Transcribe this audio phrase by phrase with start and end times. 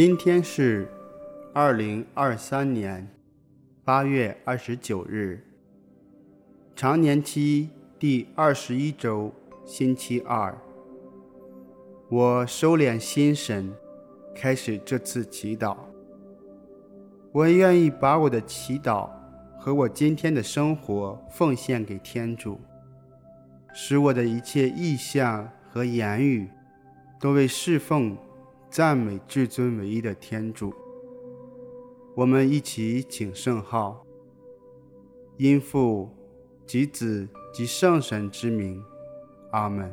[0.00, 0.86] 今天是
[1.52, 3.04] 二零二三年
[3.82, 5.42] 八月二十九日，
[6.76, 9.32] 常年期第二十一周，
[9.66, 10.56] 星期二。
[12.08, 13.74] 我收敛心神，
[14.36, 15.76] 开始这次祈祷。
[17.32, 19.10] 我愿意把我的祈祷
[19.58, 22.60] 和我今天的生活奉献给天主，
[23.74, 26.48] 使我的一切意向和言语
[27.18, 28.16] 都为侍奉。
[28.70, 30.72] 赞美至尊唯一的天主，
[32.14, 34.04] 我们一起请圣号，
[35.38, 36.10] 因父
[36.66, 38.82] 及子及圣神之名，
[39.52, 39.92] 阿门。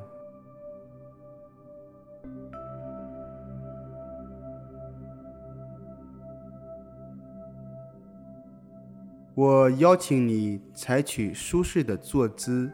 [9.34, 12.72] 我邀请你采取舒适的坐姿，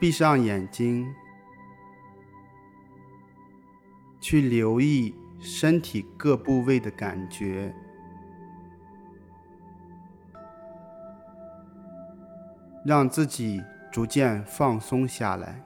[0.00, 1.06] 闭上眼睛。
[4.24, 7.74] 去留意身体各部位的感觉，
[12.86, 15.62] 让自己逐渐放松下来。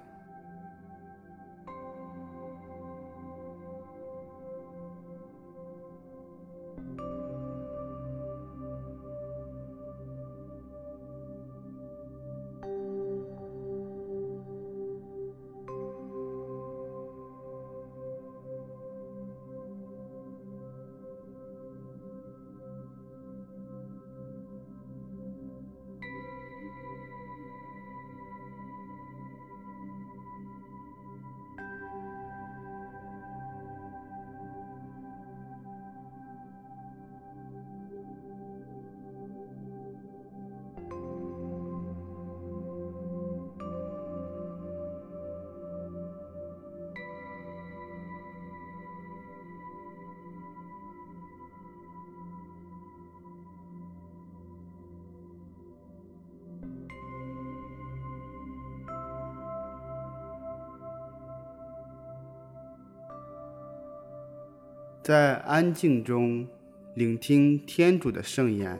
[65.08, 66.46] 在安静中
[66.94, 68.78] 聆听天主的圣言。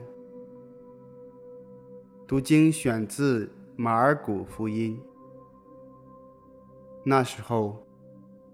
[2.27, 5.01] 读经选自马尔谷福音。
[7.03, 7.83] 那时候，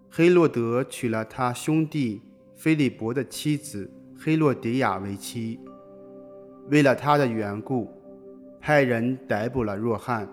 [0.09, 2.21] 黑洛德娶了他兄弟
[2.55, 5.59] 菲利伯的妻子黑洛迪亚为妻。
[6.69, 7.91] 为了他的缘故，
[8.61, 10.29] 派人逮捕了若翰，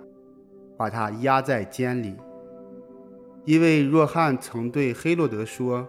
[0.77, 2.15] 把他押在监里，
[3.45, 5.89] 因为若翰曾对黑洛德说。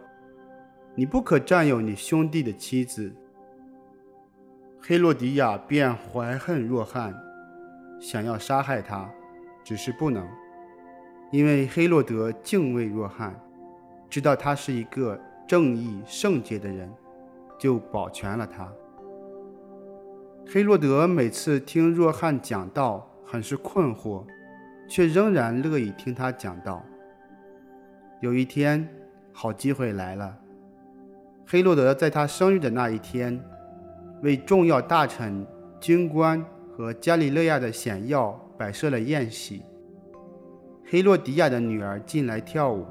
[0.96, 3.12] 你不可占有你兄弟的妻子。
[4.80, 7.16] 黑洛迪亚便怀恨若翰，
[8.00, 9.09] 想要杀害他，
[9.64, 10.28] 只是不能，
[11.31, 13.34] 因为黑洛德敬畏若翰，
[14.09, 16.92] 知道他是一个正义圣洁的人，
[17.58, 18.72] 就保全了他。
[20.46, 24.24] 黑洛德每次听若翰讲道，很是困惑，
[24.88, 26.86] 却仍然乐意听他讲道。
[28.20, 28.88] 有一天，
[29.31, 30.38] 好机会来了。
[31.46, 33.44] 黑洛德在他生日的那一天，
[34.22, 35.46] 为重要大臣、
[35.80, 39.64] 军官和加里肋亚的显要摆设了宴席。
[40.86, 42.86] 黑洛迪亚的女儿进来跳舞，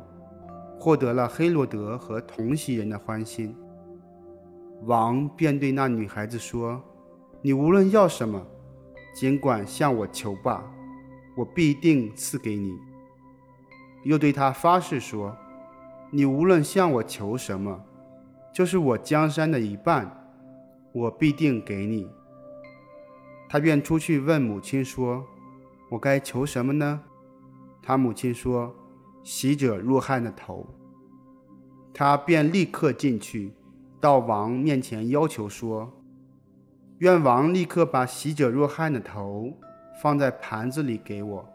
[0.78, 3.56] 获得了黑洛德和同席人的欢心。
[4.84, 6.82] 王便对那女孩子说
[7.40, 8.44] ：“你无论要什么，
[9.14, 10.64] 尽管向我求吧，
[11.36, 12.72] 我必定赐给你。”
[14.04, 15.36] 又对她发誓说
[16.10, 17.80] ：“你无论向我求什么。”
[18.52, 20.10] 就是我江山的一半，
[20.92, 22.08] 我必定给你。
[23.48, 25.24] 他便出去问母亲说
[25.90, 27.00] ：“我该求什么呢？”
[27.82, 28.74] 他母亲说
[29.24, 30.66] ：“喜者若汉的头。”
[31.94, 33.52] 他便立刻进去，
[34.00, 35.92] 到王面前要求说
[36.98, 39.52] ：“愿王立刻把喜者若汉的头
[40.02, 41.48] 放在盘子里给我。”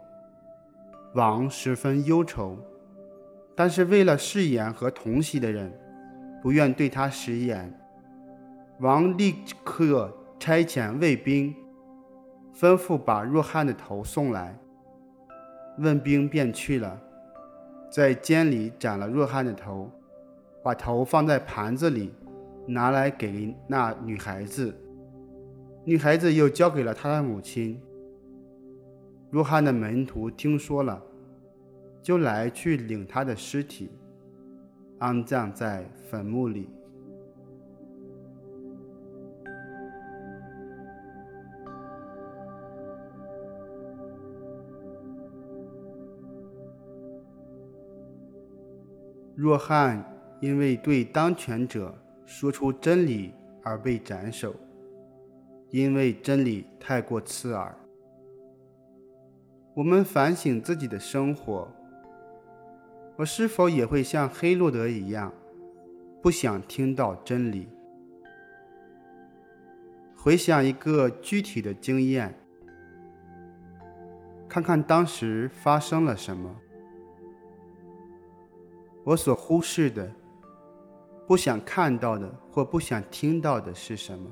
[1.16, 2.58] 王十分忧愁，
[3.56, 5.72] 但是为了饰演和同席的人。
[6.42, 7.74] 不愿对他食言，
[8.80, 11.56] 王立刻差遣卫兵，
[12.56, 14.58] 吩咐把若翰的头送来。
[15.80, 17.00] 卫兵便去了，
[17.92, 19.92] 在监里斩了若翰的头，
[20.64, 22.14] 把头放在盘子里，
[22.66, 24.76] 拿来给那女孩子。
[25.84, 27.82] 女孩子又交给了她的母亲。
[29.30, 31.02] 若翰的门徒听说了，
[32.02, 33.92] 就来去领他的尸体。
[35.00, 36.70] 安葬在坟墓里。
[49.36, 50.04] 若翰
[50.42, 51.94] 因为对当权者
[52.26, 53.32] 说出真理
[53.64, 54.56] 而被斩首，
[55.70, 57.78] 因为真理太过刺耳。
[59.76, 61.72] 我们反省自己的生活，
[63.18, 65.34] 我是否也会像黑洛德一样，
[66.22, 67.68] 不想听到真理？
[70.16, 72.38] 回想一个具体的经验，
[74.48, 76.56] 看看当时发生了什么。
[79.04, 80.12] 我所忽视的、
[81.26, 84.30] 不想看到的或不想听到的是什么？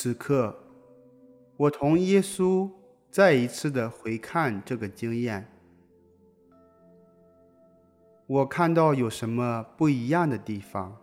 [0.00, 0.56] 此刻，
[1.56, 2.70] 我同耶稣
[3.10, 5.50] 再一次的回看这个经验，
[8.28, 10.96] 我看到有什么不一样的地方？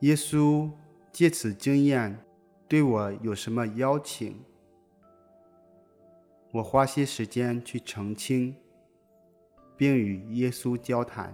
[0.00, 0.68] 耶稣
[1.12, 2.18] 借此经验
[2.66, 4.42] 对我有什么邀请？
[6.54, 8.56] 我花些时间去澄清，
[9.76, 11.32] 并与耶稣交谈。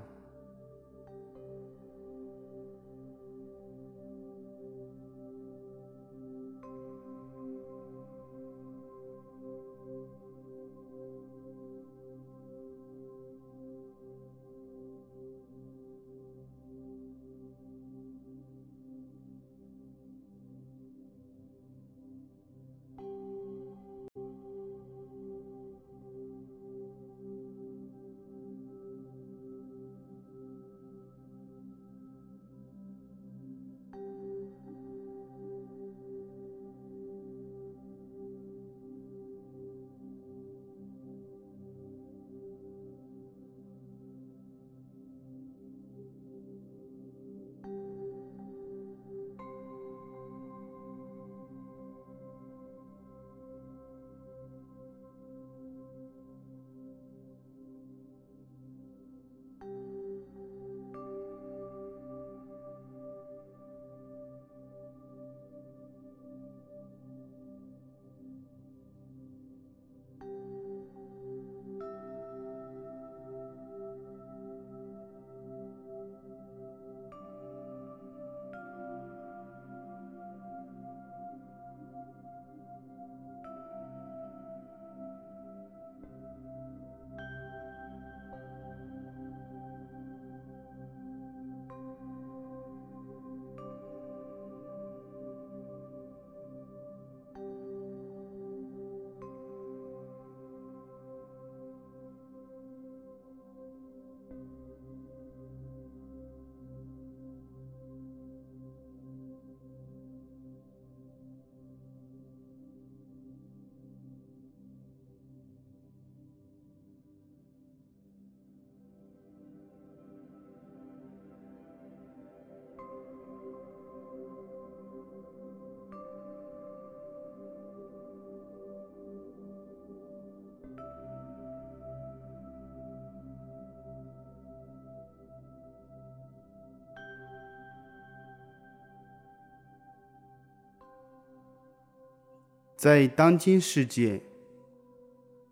[142.79, 144.23] 在当今世界，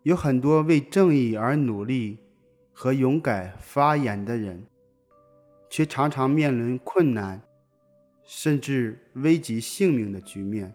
[0.03, 2.19] 有很多为正义而努力
[2.71, 4.65] 和勇敢发言的人，
[5.69, 7.41] 却常常面临困难，
[8.23, 10.73] 甚至危及性命的局面。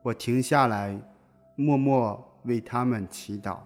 [0.00, 0.96] 我停下来，
[1.56, 3.58] 默默为他们祈祷。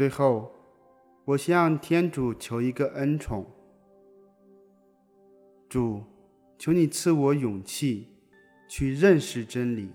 [0.00, 0.50] 最后，
[1.26, 3.44] 我向天主求一个恩宠。
[5.68, 6.02] 主，
[6.56, 8.08] 求你赐我勇气，
[8.66, 9.92] 去认识真理，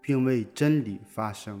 [0.00, 1.60] 并为真理发声。